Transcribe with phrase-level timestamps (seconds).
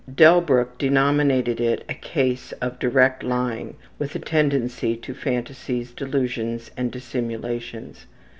[0.11, 6.91] Delbruck denominated it a case of direct lying with a tendency to phantasies, delusions, and
[6.91, 8.07] dissimulations.